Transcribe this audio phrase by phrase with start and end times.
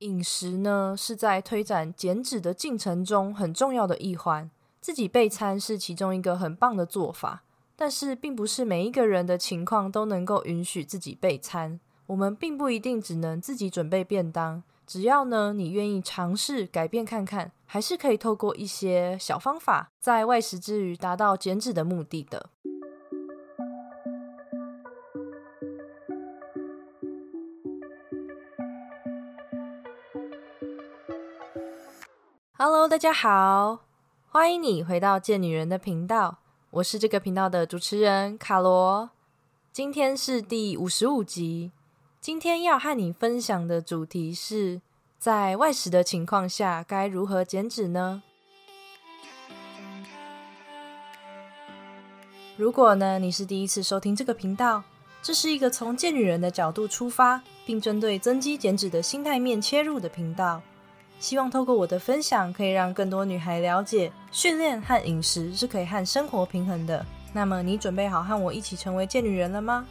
[0.00, 4.48] 饮食呢，是在推展减脂的进程中很重要的一环。
[4.80, 7.42] 自己备餐是其中一个很棒的做法，
[7.74, 11.80] 但是并不是每一个人的情况都能够允许自己备餐。
[12.06, 22.50] 我们并不一定只能自己准备便当，只要呢你愿意尝试改变看看，还是可以透过一些小方法，在外食之余达到减脂的目的的。
[32.60, 33.84] Hello，大家好，
[34.30, 36.38] 欢迎你回到贱女人的频道，
[36.70, 39.10] 我是这个频道的主持人卡罗。
[39.72, 41.70] 今天是第五十五集，
[42.20, 44.80] 今天要和你分享的主题是
[45.20, 48.24] 在外食的情况下该如何减脂呢？
[52.56, 54.82] 如果呢你是第一次收听这个频道，
[55.22, 60.60] 这是一个从贱女人的角度出发，并针对增肌减脂的心态面切入的频道。
[61.20, 67.04] 希望透过我的分享，可以让更多女孩了解，训练和饮食是可以和生活平衡的。
[67.32, 69.84] 那么，你准备好和我一起成为贱女人了吗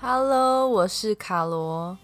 [0.00, 1.98] ？Hello，我是卡罗。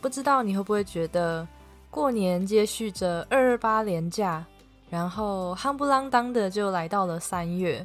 [0.00, 1.46] 不知道你会不会觉得，
[1.90, 4.44] 过年接续着二二八连假？
[4.88, 7.84] 然后夯不啷当的就来到了三月，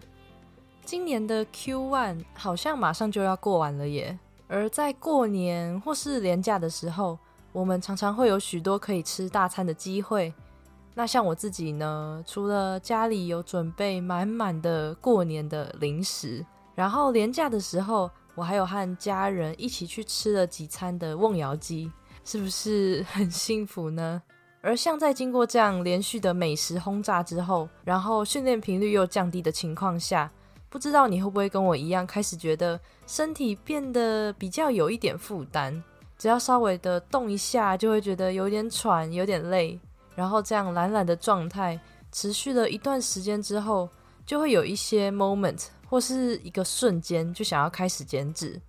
[0.86, 4.18] 今年的 Q one 好像马上就要过完了耶。
[4.48, 7.18] 而在过年或是年假的时候，
[7.52, 10.34] 我们常常会有许多可以吃大餐的机会。
[10.94, 21.90] 那像我自己呢，除了家里有准备满满的过年的零食，然后年假的时候，我还有和家人一起去吃了几餐的瓮窑鸡，
[22.26, 24.22] 是不是很幸福呢？
[24.62, 30.32] 而像在经过这样连续的美食轰炸之后，然后训练频率又降低的情况下，
[30.70, 35.82] 不知道你会不会跟我一样，开始觉得身体变得比较有一点负担，
[36.16, 39.80] 只要稍微的动一下，就会觉得有点喘、有点累，
[40.14, 41.80] 然后这样懒懒的状态
[42.12, 43.90] 持续了一段时间之后，
[44.28, 48.62] 就会有一些 moment 或是一个瞬间，就想要开始减脂。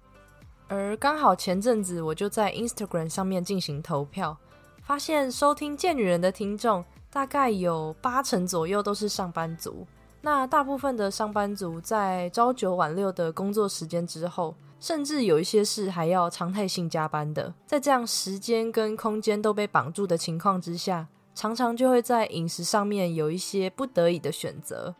[0.68, 4.34] 而刚好前阵子我就在 Instagram 上面进行投票。
[4.82, 9.86] 发现收听《贱女人》的听众大概有八成左右都是上班族。
[10.20, 17.54] 那大部分的上班族在朝九晚六的工作时间之后，甚至有一些事还要常态性加班的。
[17.66, 24.94] 在这样时间跟空间都被绑住的情况之下，常常就会在饮食上面有一些不得已的选择。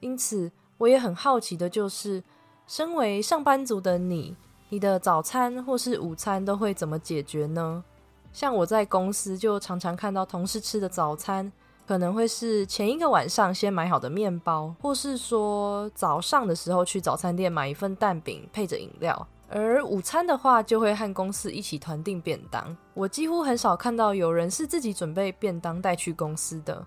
[0.00, 2.22] 因此，我也很好奇的就是，
[2.66, 4.36] 身为上班族的你，
[4.68, 7.84] 你的早餐或是午餐都会怎么解决呢？
[8.32, 11.50] 像我在公司就常常看到同事吃的早餐，
[11.86, 19.26] 可能会是前一个晚上先买好的面包，或是说早上的时候去早餐店买一份蛋饼配着饮料。
[19.50, 22.76] 而午餐的话，就会和公司一起团订便当。
[22.92, 26.84] 我几乎很少看到有人是自己准备便当带去公司的。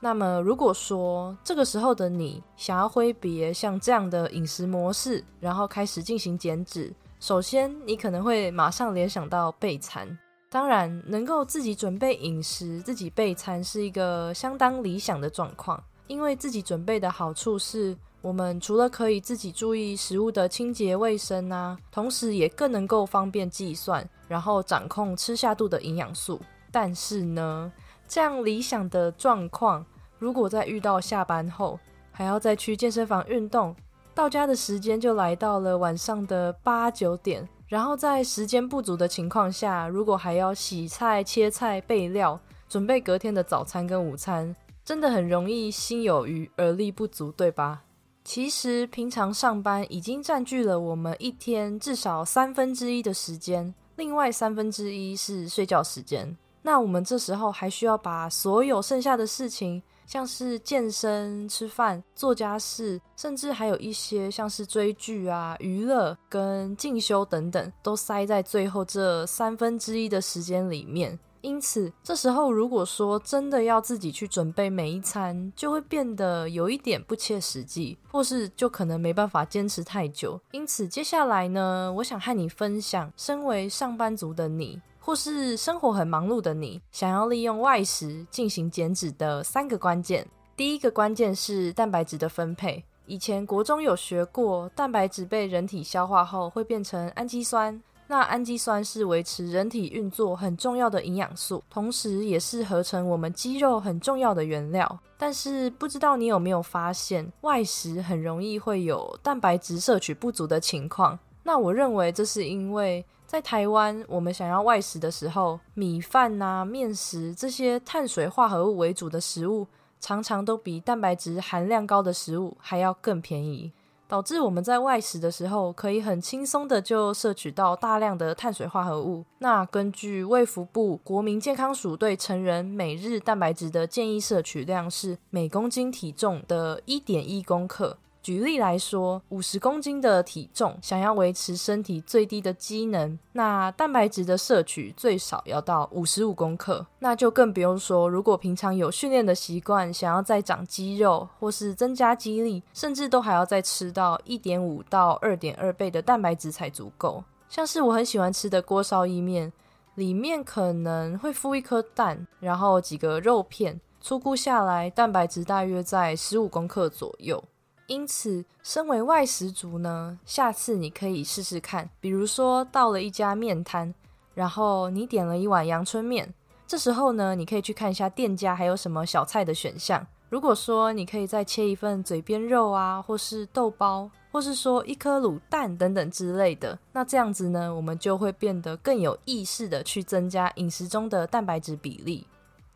[0.00, 10.18] 那么，如果说这个时候的你想要挥别像这样的饮食模式，然后开始进行减脂，首先你可能会马上联想到备餐。
[10.52, 15.80] 当然，能够自己准备饮食、自己备餐是一个相当理想的状况。
[16.08, 26.40] 因为自己准备的好处是，我们除了可以自己注意食物的清洁卫生啊，同时也更能够方便计算，然后掌控吃下肚的营养素。
[26.72, 27.72] 但是呢，
[28.08, 29.86] 这样理想的状况，
[30.18, 31.78] 如果在遇到下班后
[32.10, 33.72] 还要再去健身房运动，
[34.16, 37.48] 到家的时间就来到了晚上的八九点。
[37.70, 47.82] 然后在时间不足的情况下，如果还要洗菜、切菜、备料，准备隔天的早餐跟午餐，真的很容易心有余而力不足，对吧？
[48.24, 56.36] 其实平常上班已经占据了我们一天至少三分之一的时间，另外三分之一是睡觉时间。
[56.62, 59.80] 那我们这时候还需要把所有剩下的事情。
[60.10, 71.16] 像是健身、吃饭、做家事，甚至还有一些像是追剧啊、娱乐跟进修等等，都塞在最后这三分之一的时间里面。
[71.42, 80.38] 因此，这时候如果说真的要自己去准备每一餐，就会变得有一点不切实际，或是就可能没办法坚持太久。
[80.50, 84.82] 因此，接下来呢，我想和你分享，身为上班族的你。
[85.00, 90.26] 或是生活很忙碌的你，想要利用外食进行减脂的三个关键。
[90.56, 92.84] 第一个关键是蛋白质的分配。
[93.06, 105.00] 以前国中有学过，蛋白质被人体消化后会变成氨基酸，那氨基酸是维持人体运作很重要的营养素，同时也是合成我们肌肉很重要的原料。
[105.16, 111.18] 但是不知道你有没有发现，外食很容易会有蛋白质摄取不足的情况？
[111.42, 119.68] 那我认为这是因为在台湾，我们想要外食的时候，米饭啊、面食这些碳水化合物为主的食物，
[120.00, 123.70] 常常都比蛋白质含量高的食物还要更便宜。
[124.08, 129.24] 导致我们在外食的时候，可以很轻松的就摄取到大量的碳水化合物。
[129.38, 137.96] 那根据卫福部国民健康署对成人每日蛋白质的建议摄取量是每公斤体重的一点一公克。
[138.22, 146.86] 举例来说，五十公斤的体重，想要维持身体最低的机能，那蛋白质的摄取最少要到五十五公克。
[146.98, 157.24] 那就更不用说，如果平常有训练的习惯，想要再长肌肉或是增加肌力，甚至都还要再吃到一点五到二点二倍的蛋白质才足够。
[157.48, 159.50] 像是我很喜欢吃的锅烧意面，
[159.94, 167.42] 里面可能会敷一颗蛋，然后几个肉片，粗估下来，蛋白质大约在十五公克左右。
[167.90, 171.90] 因此，身为外食族呢，下次你可以试试看。
[171.98, 173.92] 比如说，到了一家面摊，
[174.32, 176.32] 然后你点了一碗阳春面，
[176.68, 180.06] 这时候呢，你可以去看一下店家还有什么小菜的选项。
[180.28, 192.24] 如果说你可以再切一份嘴边肉啊，或是豆包，或是说一颗卤蛋等等之类的，那这样子呢，我们就会变得更有意识的去增加饮食中的蛋白质比例。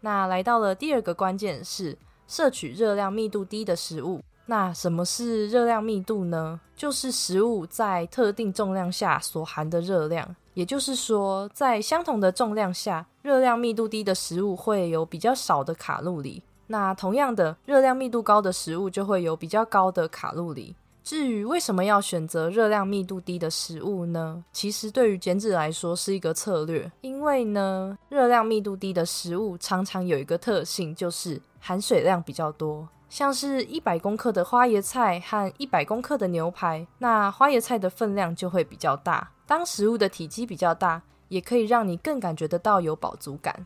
[0.00, 1.96] 那来到了第二个关键是
[2.26, 4.20] 摄取热量密度低的食物。
[4.46, 6.60] 那什么是热量密度呢？
[6.76, 10.36] 就是食物在特定重量下所含的热量。
[10.52, 16.42] 也就是说，在相同的重量下，热量密度低的食物会有比较少的卡路里。
[16.66, 20.76] 那同样的，热量密度高的食物就会有比较高的卡路里。
[21.02, 24.42] 至于为什么要选择热量密度低的食物呢？
[24.52, 32.88] 其实对于减脂来说是一个策略，因为呢，热量密度低的食物常常有一个特性，就是含水量比较多。
[33.14, 39.30] 像是一百公克的花椰菜和一百公克的牛排，那花椰菜的分量就会比较大。
[39.46, 43.64] 当食物的体积比较大，也可以让你更感觉得到有饱足感。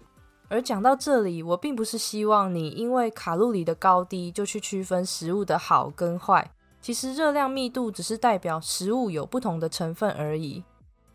[0.50, 6.50] 而讲到这里，我并不是希望你因为卡路里的高低就去区分食物的好跟坏。
[6.82, 10.62] 其实热量密度只是代表食物有不同的成分而已。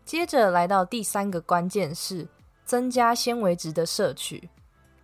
[0.04, 2.26] 接着来到第三个关键是
[2.64, 4.50] 增加纤维质的摄取。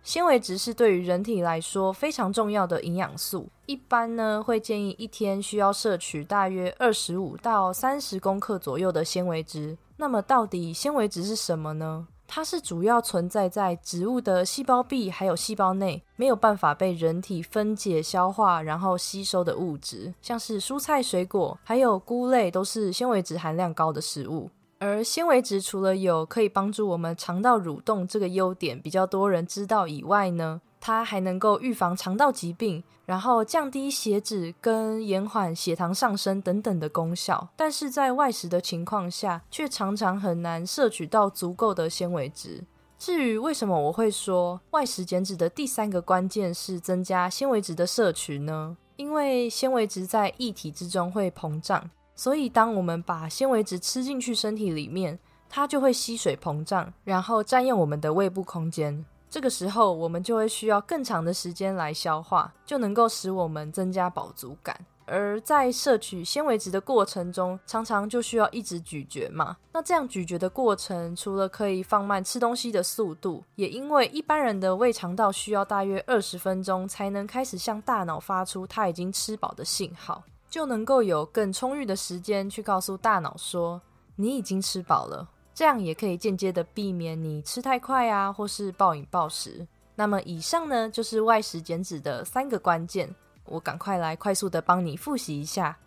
[0.03, 9.77] 纤维质是对于人体来说非常重要的营养素，一般呢会建议一天需要摄取大约二十五到三十公克左右的纤维质。
[9.97, 12.07] 那么到底纤维质是什么呢？
[12.27, 24.49] 它是主要存在在植物的细胞壁还有细胞内，没有办法被人体分解消化然后吸收的物质，像是蔬菜水果还有菇类都是纤维质含量高的食物。
[24.81, 37.49] 而纤维质除了有可以帮助我们肠道蠕动这个优点比较多人知道以外呢，它还能够预防肠道疾病，然后降低血脂跟延缓血糖上升等等的功效。
[37.55, 42.63] 但是在外食的情况下，却常常很难摄取到足够的纤维质。
[42.97, 48.75] 至于为什么我会说外食减脂的第三个关键是增加纤维质的摄取呢？
[48.95, 51.91] 因为纤维质在液体之中会膨胀。
[52.21, 55.17] 所以，当我们把纤维质吃进去身体里面，
[55.49, 59.03] 它就会吸水膨胀，然后占用我们的胃部空间。
[59.27, 64.79] 这个时候，我们就会需要更长的时间来消化，就能够使我们增加饱足感。
[65.07, 69.57] 而在摄取纤维质的过程中，常常就需要一直咀嚼嘛。
[69.73, 80.23] 那这样咀嚼的过程，除了可以放慢吃东西的速度，也因为一般人的胃肠道需要大约二十分钟才能开始向大脑发出它已经吃饱的信号。
[80.51, 83.81] 就能够有更充裕的时间去告诉大脑说
[84.17, 89.65] 你已经吃饱了，这样也可以间接的避免你吃太快啊，或是暴饮暴食。
[89.95, 93.15] 那么以上呢就是外食减脂的三个关键，
[93.45, 95.77] 我赶快来快速的帮你复习一下。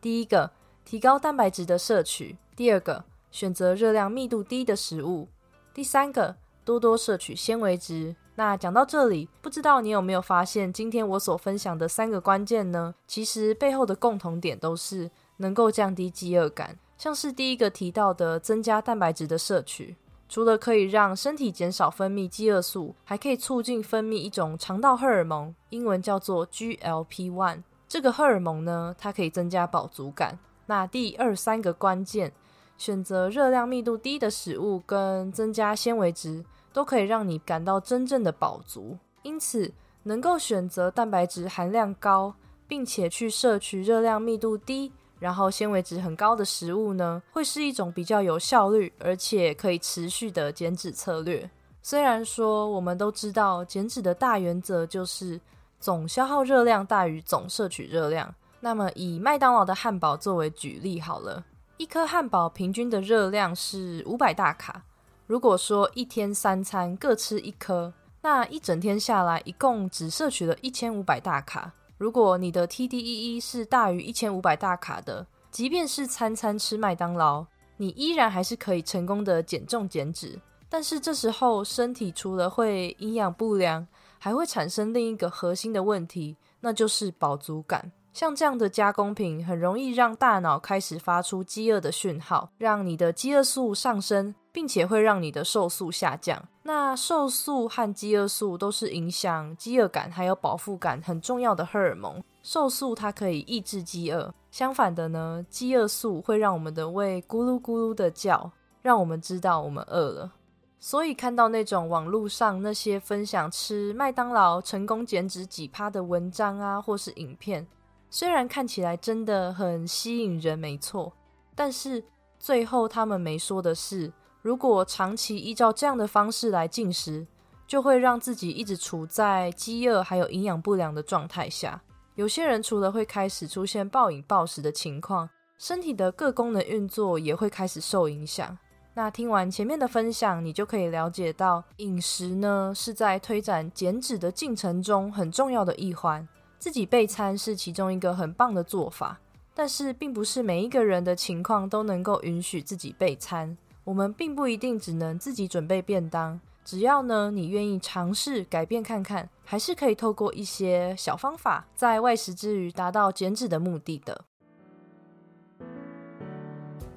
[0.00, 0.48] 第一个，
[0.84, 5.26] 提高蛋白质的摄取；第二个，选择热量密度低的食物；
[5.74, 8.14] 第三个，多多摄取纤维质。
[8.42, 12.92] 那讲到这里，不知道你有没有发现，今天我所分享的三个关键呢？
[13.06, 16.76] 其实背后的共同点都是能够降低饥饿感。
[16.98, 19.94] 像是第一个提到的增加蛋白质的摄取，
[20.28, 27.62] 除了可以让身体减少分泌饥饿素，还可以促进分泌一种肠道荷尔蒙，英文叫做 GLP-1。
[27.86, 30.36] 这个荷尔蒙呢，它可以增加饱足感。
[30.66, 32.32] 那第二三个关键，
[32.76, 36.44] 选择热量密度低的食物跟增加纤维质。
[36.72, 39.72] 都可以让你感到真正的饱足，因此
[40.04, 42.34] 能够选择蛋白质含量高，
[42.66, 51.48] 并且去摄取热量密度低，然后纤维值很高的食物呢，会是一种比较有效率而且可以持续的减脂策略。
[51.82, 55.40] 虽然说我们都知道减脂的大原则就是
[55.78, 61.44] 总消耗热量大于总摄取热量，那么以麦当劳的汉堡作为举例好了，
[61.76, 64.84] 一颗汉堡平均的热量是五百大卡。
[65.32, 71.72] 如果说一天三餐各吃一颗，那一整天下来一共只摄取了一千五百大卡。
[71.96, 77.46] 如果你的 TDEE 是大于一千五百大卡的，即便是餐餐吃麦当劳，
[77.78, 80.38] 你依然还是可以成功的减重减脂。
[80.68, 87.90] 但是这时候身体除了会营养不良，还会产生另一个核心的问题，那就是饱足感。
[88.12, 94.34] 像这样的加工品，很容易让大脑开始发出饥饿的讯号，让你的饥饿素上升。
[94.52, 96.46] 并且会让你的瘦素下降。
[96.64, 102.22] 那瘦素和饥饿素都是影响饥饿感还有饱腹感很重要的荷尔蒙。
[102.42, 108.52] 瘦素它可以抑制饥饿，相反的呢，饥饿素会让我们的胃咕噜咕噜的叫，
[108.82, 110.32] 让我们知道我们饿了。
[110.78, 117.66] 所以看到那种网络上那些分享吃麦当劳成功减脂几趴的文章啊，或是影片，
[118.14, 121.10] 虽然看起来真的很吸引人，没错，
[121.54, 122.04] 但是
[122.38, 124.12] 最后他们没说的是。
[124.42, 127.26] 如果长期依照这样的方式来进食，
[127.66, 131.80] 就会让自己一直处在饥饿还有营养不良的状态下。
[132.14, 138.58] 有些人除了会开始出现暴饮暴食的情况，身体的各功能运作也会开始受影响。
[138.92, 146.28] 那听完前面的分享，你就可以了解到，饮食呢是在推展减脂的进程中很重要的一环。
[146.62, 149.18] 自己备餐是其中一个很棒的做法，
[149.52, 153.58] 但是并不是每一个人的情况都能够允许自己备餐。
[153.82, 164.24] 我们并不一定只能自己准备便当，只要呢你愿意尝试改变看看，还是可以透过一些小方法，在外食之余达到减脂的目的的。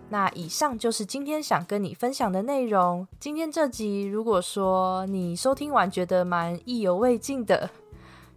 [0.10, 3.08] 那以上就是今天想跟你分享的内容。
[3.20, 7.68] 今天这集，如果说你收听完觉得蛮意犹未尽的，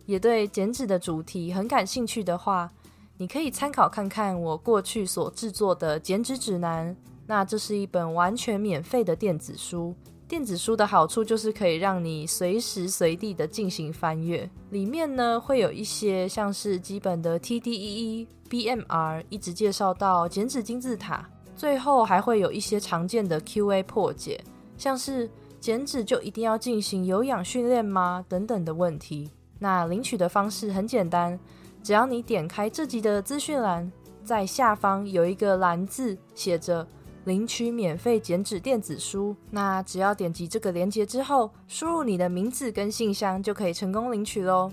[0.08, 2.72] 也对减脂的主题很感兴趣的话，
[3.18, 6.96] 你可以参考看看我过去所制作的减脂指南。
[7.26, 9.94] 那这是一本完全免费的电子书。
[10.26, 14.48] 电子书的好处就是可以让你随时随地的进行翻阅。
[14.70, 24.42] 里面呢会有一些像是基本的 TDEE、BMR，一直介绍到减脂金字塔，最后还会有一些常见的 QA 破解，
[24.78, 25.28] 像是
[25.60, 28.24] 减脂就一定要进行有氧训练吗？
[28.26, 29.30] 等等的问题。
[29.58, 31.38] 那领取的方式很简单，
[31.82, 33.90] 只要你点开这集的资讯栏，
[34.24, 36.86] 在下方有一个蓝字写着。
[37.24, 44.72] 领取免费剪纸电子书，那只要点击这个链接之后，输入你的名字跟信箱，就可以成功领取喽。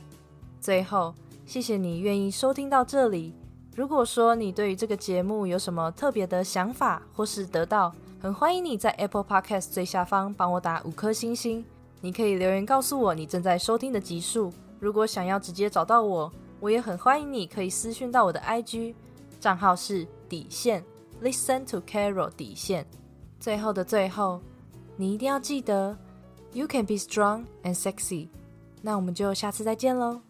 [0.62, 1.14] 最后，
[1.46, 3.34] 谢谢你愿意收听到这里。
[3.76, 11.66] 如果说你对于这个节目有什么特别的想法或是得到，很欢迎你在 Apple Podcast 最下方帮我打五颗星星。
[12.00, 14.54] 你可以留言告诉我你正在收听的集数。
[14.86, 18.94] 如果想要直接找到我，我也很欢迎你可以私讯到我的 IG
[19.40, 20.86] 账号是底线。
[21.24, 22.86] Listen to Carol 底线，
[23.40, 24.40] 最后的最后，
[24.96, 25.98] 你一定要记得
[26.54, 28.28] ，You can be strong and sexy。
[28.84, 30.22] 那我们就下次再见喽。